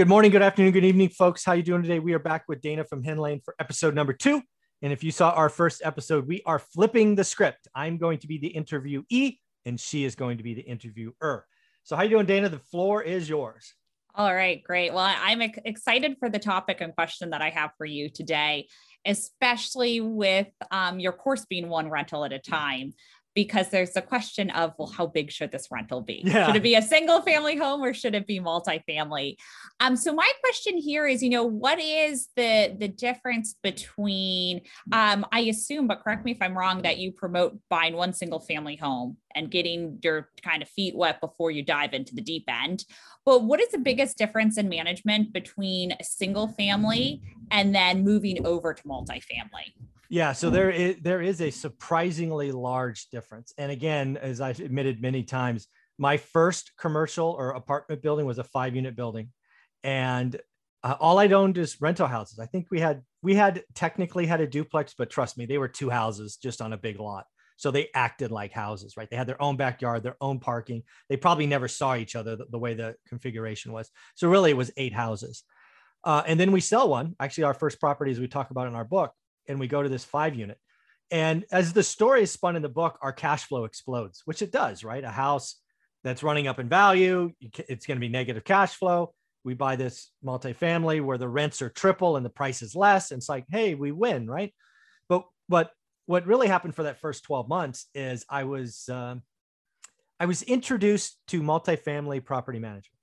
[0.00, 1.44] Good morning, good afternoon, good evening, folks.
[1.44, 1.98] How you doing today?
[1.98, 4.40] We are back with Dana from Hemlane for episode number two.
[4.80, 7.68] And if you saw our first episode, we are flipping the script.
[7.74, 9.36] I'm going to be the interviewee,
[9.66, 11.44] and she is going to be the interviewer.
[11.82, 12.48] So, how you doing, Dana?
[12.48, 13.74] The floor is yours.
[14.14, 14.94] All right, great.
[14.94, 18.68] Well, I'm excited for the topic and question that I have for you today,
[19.04, 22.94] especially with um, your course being one rental at a time
[23.34, 26.22] because there's a question of well how big should this rental be?
[26.24, 26.46] Yeah.
[26.46, 29.36] should it be a single family home or should it be multifamily?
[29.80, 35.26] Um so my question here is you know what is the the difference between um
[35.32, 38.76] i assume but correct me if i'm wrong that you promote buying one single family
[38.76, 42.84] home and getting your kind of feet wet before you dive into the deep end.
[43.24, 48.44] But what is the biggest difference in management between a single family and then moving
[48.46, 49.74] over to multifamily
[50.10, 53.54] yeah, so there is there is a surprisingly large difference.
[53.56, 58.44] And again, as I've admitted many times, my first commercial or apartment building was a
[58.44, 59.30] five unit building,
[59.84, 60.38] and
[60.82, 62.40] uh, all I'd owned is rental houses.
[62.40, 65.68] I think we had we had technically had a duplex, but trust me, they were
[65.68, 67.26] two houses just on a big lot.
[67.56, 69.08] So they acted like houses, right?
[69.08, 70.82] They had their own backyard, their own parking.
[71.08, 73.90] They probably never saw each other the, the way the configuration was.
[74.16, 75.44] So really, it was eight houses.
[76.02, 77.14] Uh, and then we sell one.
[77.20, 79.12] Actually, our first property, as we talk about in our book,
[79.50, 80.58] and we go to this five unit.
[81.10, 84.52] And as the story is spun in the book, our cash flow explodes, which it
[84.52, 85.02] does, right?
[85.02, 85.56] A house
[86.04, 89.12] that's running up in value, it's going to be negative cash flow.
[89.42, 93.10] We buy this multifamily where the rents are triple and the price is less.
[93.10, 94.54] And it's like, hey, we win, right?
[95.08, 95.72] But but
[96.06, 99.22] what really happened for that first 12 months is I was um,
[100.20, 103.00] I was introduced to multifamily property management,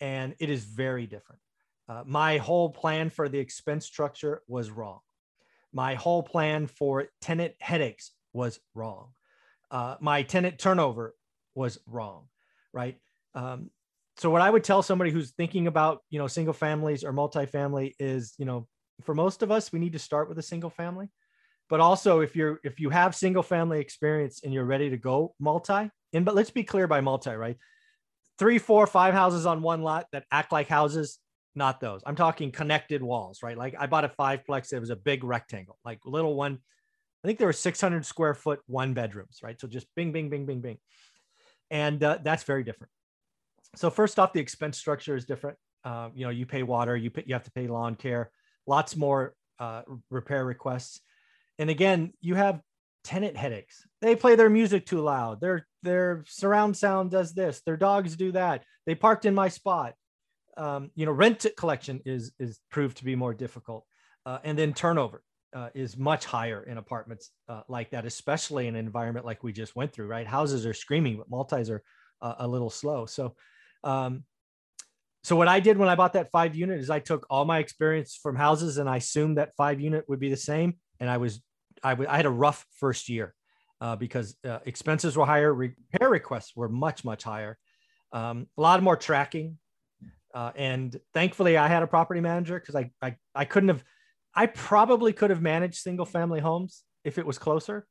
[0.00, 1.40] and it is very different.
[1.88, 5.00] Uh, my whole plan for the expense structure was wrong
[5.74, 9.08] my whole plan for tenant headaches was wrong.
[9.70, 11.14] Uh, my tenant turnover
[11.54, 12.28] was wrong,
[12.72, 12.96] right?
[13.34, 13.70] Um,
[14.16, 17.94] so what I would tell somebody who's thinking about, you know, single families or multifamily
[17.98, 18.68] is, you know,
[19.02, 21.08] for most of us, we need to start with a single family.
[21.68, 25.34] But also, if you're if you have single family experience and you're ready to go
[25.40, 27.56] multi, and but let's be clear by multi, right?
[28.38, 31.18] Three, four, five houses on one lot that act like houses
[31.54, 32.02] not those.
[32.04, 33.56] I'm talking connected walls, right?
[33.56, 34.72] Like I bought a fiveplex.
[34.72, 36.58] It was a big rectangle, like little one.
[37.22, 39.58] I think there were 600 square foot one bedrooms, right?
[39.60, 40.78] So just bing, bing, bing, bing, bing.
[41.70, 42.90] And uh, that's very different.
[43.76, 45.56] So first off, the expense structure is different.
[45.84, 48.30] Uh, you know, you pay water, you pay, you have to pay lawn care,
[48.66, 51.00] lots more uh, repair requests.
[51.58, 52.60] And again, you have
[53.04, 53.86] tenant headaches.
[54.00, 55.40] They play their music too loud.
[55.40, 57.60] Their their surround sound does this.
[57.64, 58.64] Their dogs do that.
[58.86, 59.94] They parked in my spot
[60.56, 63.86] um, you know, rent collection is is proved to be more difficult,
[64.26, 65.22] uh, and then turnover
[65.54, 69.52] uh, is much higher in apartments uh, like that, especially in an environment like we
[69.52, 70.06] just went through.
[70.06, 71.82] Right, houses are screaming, but multis are
[72.22, 73.06] uh, a little slow.
[73.06, 73.34] So,
[73.82, 74.24] um,
[75.22, 77.58] so what I did when I bought that five unit is I took all my
[77.58, 81.16] experience from houses and I assumed that five unit would be the same, and I
[81.18, 81.42] was
[81.82, 83.34] I, w- I had a rough first year
[83.80, 87.58] uh, because uh, expenses were higher, repair requests were much much higher.
[88.12, 89.58] Um, a lot more tracking,
[90.34, 93.84] uh, and thankfully, I had a property manager because I, I I couldn't have.
[94.34, 97.86] I probably could have managed single family homes if it was closer,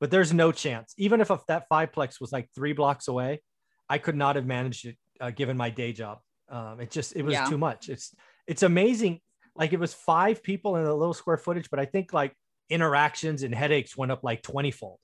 [0.00, 0.94] but there's no chance.
[0.96, 3.42] Even if that fiveplex was like three blocks away,
[3.90, 6.18] I could not have managed it uh, given my day job.
[6.48, 7.44] Um, it just it was yeah.
[7.44, 7.90] too much.
[7.90, 8.14] It's
[8.46, 9.20] it's amazing.
[9.54, 12.34] Like it was five people in a little square footage, but I think like
[12.70, 14.98] interactions and headaches went up like 20 fold.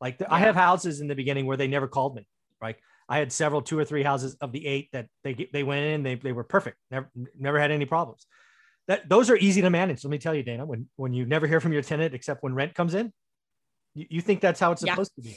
[0.00, 0.34] Like the, yeah.
[0.34, 2.26] I have houses in the beginning where they never called me.
[2.60, 2.76] Right.
[3.08, 6.02] I had several two or three houses of the eight that they they went in,
[6.02, 8.26] they they were perfect, never never had any problems.
[8.86, 10.04] That those are easy to manage.
[10.04, 12.54] Let me tell you, Dana, when when you never hear from your tenant except when
[12.54, 13.12] rent comes in,
[13.94, 15.22] you, you think that's how it's supposed yeah.
[15.22, 15.36] to be.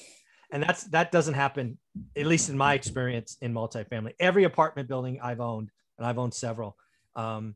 [0.51, 1.77] And that's that doesn't happen,
[2.15, 4.13] at least in my experience in multifamily.
[4.19, 6.77] Every apartment building I've owned, and I've owned several,
[7.15, 7.55] um,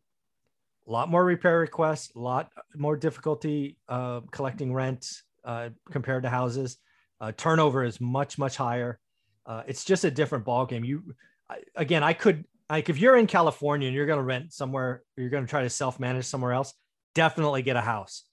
[0.88, 5.08] a lot more repair requests, a lot more difficulty uh, collecting rent
[5.46, 6.78] uh, compared to houses.
[7.22, 9.00] Uh, turnover is much much higher.
[9.46, 10.84] Uh, it's just a different ball game.
[10.84, 11.16] You,
[11.50, 15.04] I, again, I could like if you're in California and you're going to rent somewhere,
[15.18, 16.74] you're going to try to self manage somewhere else.
[17.16, 18.24] Definitely get a house.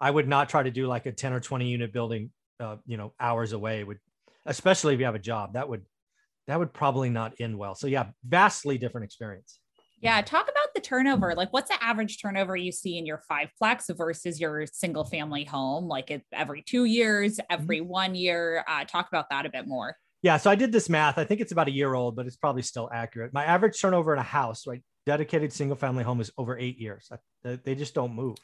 [0.00, 2.30] I would not try to do like a 10 or 20 unit building,
[2.60, 3.82] uh, you know, hours away.
[3.82, 3.98] Would
[4.46, 5.84] especially if you have a job that would
[6.46, 7.74] that would probably not end well.
[7.74, 9.60] So yeah, vastly different experience.
[10.00, 11.34] Yeah, talk about the turnover.
[11.34, 15.88] Like, what's the average turnover you see in your fiveplex versus your single family home?
[15.88, 17.88] Like, every two years, every mm-hmm.
[17.88, 18.64] one year.
[18.68, 19.96] Uh, talk about that a bit more.
[20.22, 21.16] Yeah, so I did this math.
[21.16, 23.32] I think it's about a year old, but it's probably still accurate.
[23.32, 27.10] My average turnover in a house, right, dedicated single family home is over eight years.
[27.42, 28.36] They just don't move.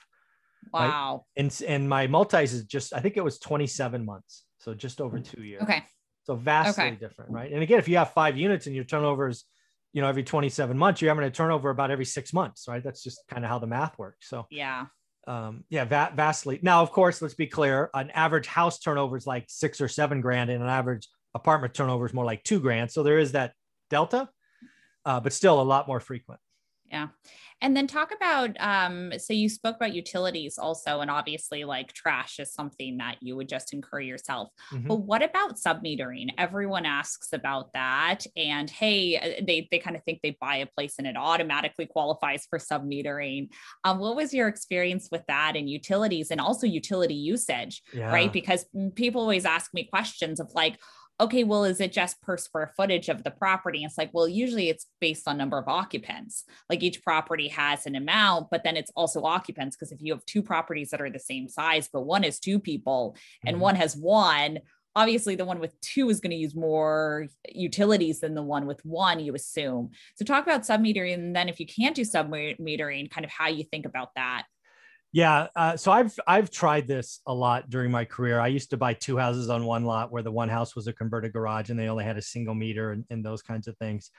[0.73, 1.25] Wow.
[1.37, 1.43] Right?
[1.45, 5.19] And and my multis is just I think it was 27 months, so just over
[5.19, 5.63] two years.
[5.63, 5.85] Okay.
[6.25, 6.97] So vastly okay.
[6.97, 7.53] different, right?
[7.53, 9.45] And again, if you have five units and your turnover is,
[9.93, 12.83] you know, every 27 months, you're having a turnover about every six months, right?
[12.83, 14.29] That's just kind of how the math works.
[14.29, 14.87] So yeah.
[15.27, 16.61] Um, yeah, va- vastly.
[16.63, 17.91] Now, of course, let's be clear.
[17.95, 22.07] An average house turnover is like six or seven grand, and an average apartment turnover
[22.07, 22.91] is more like two grand.
[22.91, 23.53] So there is that
[23.91, 24.29] delta,
[25.05, 26.41] uh, but still a lot more frequent.
[26.91, 27.09] Yeah.
[27.61, 32.39] And then talk about um, so you spoke about utilities also, and obviously like trash
[32.39, 34.51] is something that you would just incur yourself.
[34.71, 34.89] Mm-hmm.
[34.89, 36.29] But what about submetering?
[36.37, 38.27] Everyone asks about that.
[38.37, 41.87] And hey, uh, they they kind of think they buy a place and it automatically
[41.87, 43.49] qualifies for submetering.
[43.85, 47.83] Um, what was your experience with that and utilities and also utility usage?
[47.95, 48.13] Yeah.
[48.13, 48.33] Right.
[48.33, 50.79] Because people always ask me questions of like,
[51.21, 53.85] okay, well, is it just per square footage of the property?
[53.85, 56.45] it's like, well, usually it's based on number of occupants.
[56.69, 59.77] Like each property has an amount, but then it's also occupants.
[59.77, 62.59] Because if you have two properties that are the same size, but one is two
[62.59, 63.17] people
[63.47, 63.63] and mm-hmm.
[63.63, 64.59] one has one,
[64.97, 68.85] obviously the one with two is going to use more utilities than the one with
[68.85, 69.91] one, you assume.
[70.17, 71.15] So talk about submetering.
[71.15, 74.45] And then if you can't do submetering, kind of how you think about that.
[75.15, 78.41] Yeah, uh, so I've I've tried this a lot during my career.
[78.41, 80.93] I used to buy two houses on one lot where the one house was a
[80.93, 84.11] converted garage and they only had a single meter and, and those kinds of things.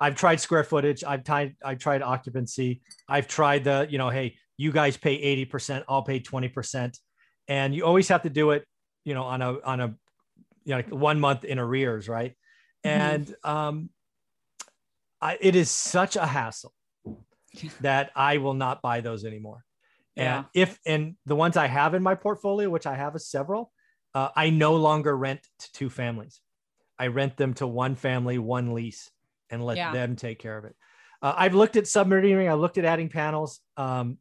[0.00, 1.04] I've tried square footage.
[1.04, 2.82] I've tried I've tried occupancy.
[3.08, 6.98] I've tried the you know hey you guys pay eighty percent, I'll pay twenty percent,
[7.46, 8.66] and you always have to do it
[9.04, 9.94] you know on a on a
[10.64, 12.32] you know one month in arrears, right?
[12.84, 13.00] Mm-hmm.
[13.00, 13.90] And um,
[15.20, 16.74] I, it is such a hassle
[17.82, 19.64] that I will not buy those anymore.
[20.20, 20.36] Yeah.
[20.36, 23.72] And if and the ones I have in my portfolio, which I have a several,
[24.14, 26.40] uh, I no longer rent to two families.
[26.98, 29.10] I rent them to one family, one lease,
[29.48, 29.92] and let yeah.
[29.92, 30.76] them take care of it.
[31.22, 32.48] Uh, I've looked at submetering.
[32.48, 33.60] I looked at adding panels.
[33.76, 34.18] Um,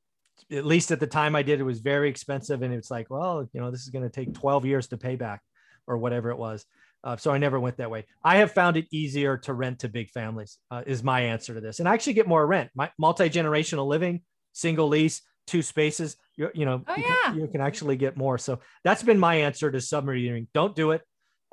[0.52, 3.48] at least at the time I did, it was very expensive, and it's like, well,
[3.52, 5.42] you know, this is going to take 12 years to pay back,
[5.88, 6.66] or whatever it was.
[7.04, 8.06] Uh, so I never went that way.
[8.24, 10.58] I have found it easier to rent to big families.
[10.70, 12.70] Uh, is my answer to this, and I actually get more rent.
[12.74, 14.22] My multi generational living,
[14.54, 17.16] single lease two spaces, you, you know, oh, you, yeah.
[17.26, 18.38] can, you, can, actually get more.
[18.38, 20.48] So that's been my answer to submetering.
[20.54, 21.02] Don't do it.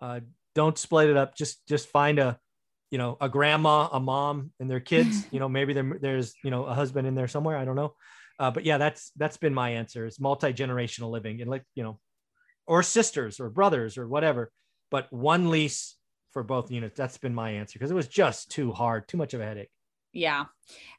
[0.00, 0.20] Uh,
[0.54, 1.34] don't split it up.
[1.34, 2.38] Just, just find a,
[2.90, 6.50] you know, a grandma, a mom and their kids, you know, maybe there, there's, you
[6.50, 7.56] know, a husband in there somewhere.
[7.56, 7.94] I don't know.
[8.38, 11.98] Uh, but yeah, that's, that's been my answer is multi-generational living and like, you know,
[12.66, 14.52] or sisters or brothers or whatever,
[14.90, 15.96] but one lease
[16.32, 16.98] for both units.
[16.98, 19.70] That's been my answer because it was just too hard, too much of a headache.
[20.16, 20.46] Yeah.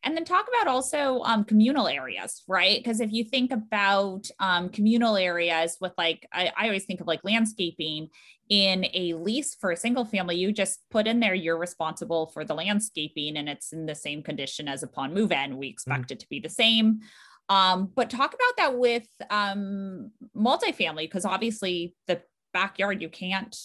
[0.03, 2.77] And then talk about also um, communal areas, right?
[2.77, 7.07] Because if you think about um, communal areas with like, I, I, always think of
[7.07, 8.09] like landscaping
[8.49, 12.45] in a lease for a single family, you just put in there, you're responsible for
[12.45, 15.57] the landscaping and it's in the same condition as upon move in.
[15.57, 16.13] We expect mm-hmm.
[16.13, 16.99] it to be the same.
[17.49, 22.21] Um, but talk about that with um, multifamily, because obviously the
[22.53, 23.57] backyard, you can't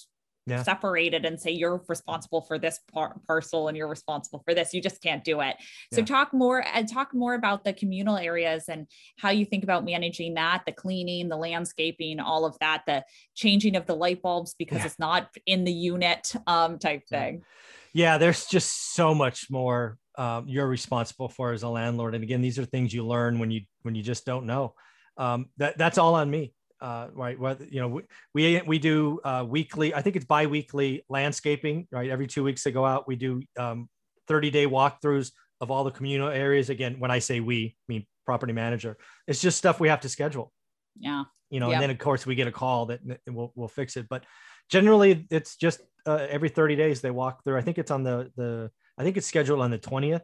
[0.46, 0.62] yeah.
[0.62, 4.74] separated and say you're responsible for this par- parcel and you're responsible for this.
[4.74, 5.56] You just can't do it.
[5.92, 6.06] So yeah.
[6.06, 8.86] talk more and talk more about the communal areas and
[9.18, 13.04] how you think about managing that the cleaning the landscaping all of that the
[13.34, 14.86] changing of the light bulbs because yeah.
[14.86, 17.42] it's not in the unit um, type thing.
[17.92, 22.14] Yeah there's just so much more um, you're responsible for as a landlord.
[22.14, 24.74] And again these are things you learn when you when you just don't know.
[25.16, 27.38] Um, that that's all on me uh, right?
[27.38, 28.02] What you know,
[28.34, 29.94] we we do uh, weekly.
[29.94, 31.86] I think it's biweekly landscaping.
[31.92, 33.06] Right, every two weeks they go out.
[33.06, 33.88] We do um,
[34.26, 35.30] 30 day walkthroughs
[35.60, 36.70] of all the communal areas.
[36.70, 38.96] Again, when I say we, I mean property manager.
[39.26, 40.52] It's just stuff we have to schedule.
[40.98, 41.24] Yeah.
[41.50, 41.76] You know, yep.
[41.76, 44.06] and then of course we get a call that we'll we'll fix it.
[44.08, 44.24] But
[44.68, 47.58] generally, it's just uh, every 30 days they walk through.
[47.58, 50.22] I think it's on the the I think it's scheduled on the 20th.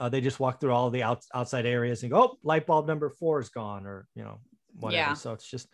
[0.00, 2.88] Uh, they just walk through all the out, outside areas and go, oh, light bulb
[2.88, 4.40] number four is gone, or you know,
[4.74, 4.96] whatever.
[4.96, 5.14] Yeah.
[5.14, 5.68] So it's just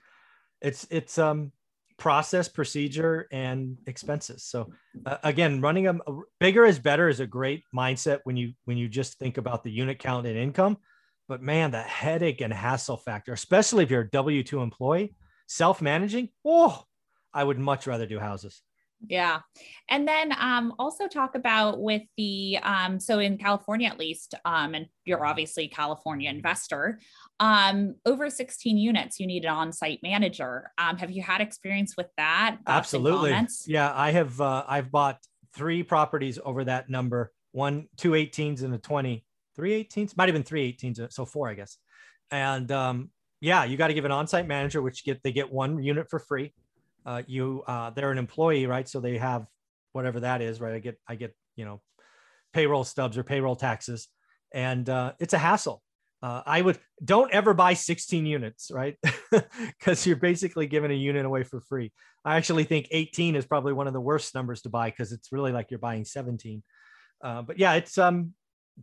[0.60, 1.52] it's it's um
[1.98, 4.44] process procedure and expenses.
[4.44, 4.70] So
[5.04, 8.76] uh, again running a, a, bigger is better is a great mindset when you when
[8.76, 10.78] you just think about the unit count and income.
[11.28, 15.14] But man the headache and hassle factor especially if you're a w2 employee
[15.46, 16.82] self-managing oh
[17.34, 18.62] i would much rather do houses
[19.06, 19.40] yeah.
[19.88, 24.74] And then um, also talk about with the, um, so in California at least, um,
[24.74, 26.98] and you're obviously California investor,
[27.38, 30.70] um, over 16 units, you need an on-site manager.
[30.78, 32.58] Um, have you had experience with that?
[32.66, 33.30] Absolutely.
[33.66, 35.18] Yeah, I have, uh, I've bought
[35.54, 39.24] three properties over that number, one, two 18s and a 20,
[39.54, 41.12] three 18s, might have been three 18s.
[41.12, 41.78] So four, I guess.
[42.32, 45.82] And um, yeah, you got to give an on-site manager, which get, they get one
[45.82, 46.52] unit for free
[47.08, 48.86] uh, you uh, they're an employee, right?
[48.86, 49.46] So they have
[49.92, 50.74] whatever that is, right?
[50.74, 51.80] I get I get you know
[52.52, 54.08] payroll stubs or payroll taxes,
[54.52, 55.82] and uh, it's a hassle.
[56.22, 58.96] Uh, I would don't ever buy 16 units, right?
[59.78, 61.92] Because you're basically giving a unit away for free.
[62.24, 65.32] I actually think 18 is probably one of the worst numbers to buy because it's
[65.32, 66.62] really like you're buying 17.
[67.22, 68.34] uh, but yeah, it's um,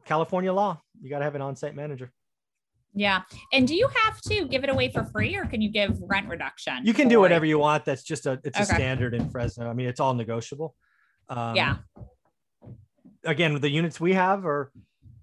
[0.05, 0.81] California law.
[1.01, 2.11] You got to have an on-site manager.
[2.95, 3.21] Yeah.
[3.51, 6.29] And do you have to give it away for free or can you give rent
[6.29, 6.85] reduction?
[6.85, 7.83] You can do whatever you want.
[7.85, 8.63] That's just a it's okay.
[8.63, 9.69] a standard in Fresno.
[9.69, 10.75] I mean, it's all negotiable.
[11.27, 11.77] Um, yeah.
[13.25, 14.71] Again, the units we have are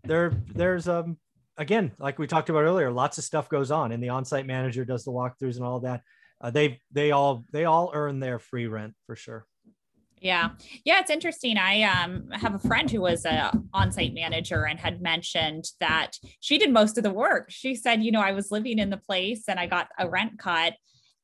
[0.05, 0.33] there.
[0.55, 1.17] There's um
[1.57, 4.85] again, like we talked about earlier, lots of stuff goes on, and the on-site manager
[4.85, 6.03] does the walkthroughs and all that.
[6.41, 9.47] Uh, they they all they all earn their free rent for sure.
[10.23, 10.51] Yeah.
[10.85, 11.59] Yeah, it's interesting.
[11.59, 16.59] I um, have a friend who was a on-site manager and had mentioned that she
[16.59, 17.47] did most of the work.
[17.51, 20.39] She said, you know, I was living in the place and I got a rent
[20.39, 20.75] cut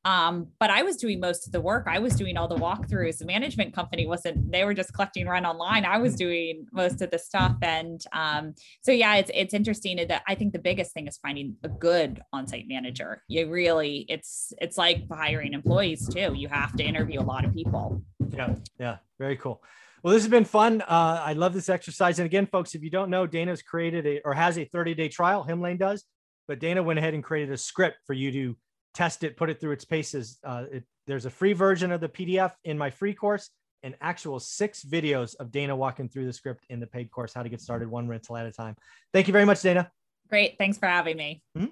[0.05, 1.87] um, but I was doing most of the work.
[1.87, 3.19] I was doing all the walkthroughs.
[3.19, 5.85] The management company wasn't, they were just collecting rent online.
[5.85, 7.57] I was doing most of the stuff.
[7.62, 11.57] And um, so yeah, it's it's interesting that I think the biggest thing is finding
[11.62, 13.23] a good on-site manager.
[13.28, 16.33] You really, it's it's like hiring employees too.
[16.35, 18.02] You have to interview a lot of people.
[18.31, 19.63] Yeah, yeah, very cool.
[20.03, 20.83] Well, this has been fun.
[20.83, 22.19] Uh, I love this exercise.
[22.19, 25.45] And again, folks, if you don't know, Dana's created a or has a 30-day trial.
[25.49, 26.05] Hemlane does,
[26.47, 28.57] but Dana went ahead and created a script for you to
[28.95, 30.39] test it, put it through its paces.
[30.45, 33.51] Uh, it, there's a free version of the PDF in my free course
[33.83, 37.43] and actual six videos of Dana walking through the script in the paid course, how
[37.43, 38.77] to get started one rental at a time.
[39.13, 39.91] Thank you very much, Dana.
[40.29, 40.59] Great.
[40.59, 41.43] Thanks for having me.
[41.57, 41.71] Mm-hmm.